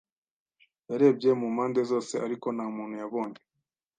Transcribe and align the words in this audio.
Yarebye 0.89 1.29
mu 1.39 1.47
mpande 1.55 1.79
zose, 1.91 2.13
ariko 2.25 2.47
nta 2.55 2.65
muntu 2.75 2.95
yabonye. 3.01 3.39